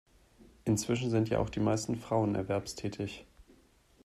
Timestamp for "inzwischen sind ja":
0.65-1.37